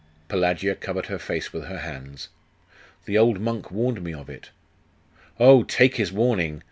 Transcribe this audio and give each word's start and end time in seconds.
Pelagia 0.29 0.73
covered 0.73 1.05
her 1.05 1.19
face 1.19 1.53
with 1.53 1.65
her 1.65 1.77
hands 1.77 2.29
'The 3.05 3.19
old 3.19 3.39
monk 3.39 3.69
warned 3.69 4.01
me 4.03 4.15
of 4.15 4.31
it!' 4.31 4.49
'Oh, 5.39 5.61
take 5.61 5.97
his 5.97 6.11
warning.... 6.11 6.59